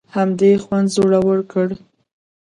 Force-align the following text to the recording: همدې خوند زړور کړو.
همدې 0.15 0.51
خوند 0.63 0.87
زړور 0.95 1.39
کړو. 1.51 1.75